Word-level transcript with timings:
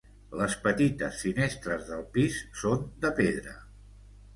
Les 0.37 0.55
petites 0.63 1.21
finestres 1.27 1.85
del 1.93 2.03
pis 2.19 2.43
són 2.65 2.85
de 3.05 3.17
pedra. 3.23 3.61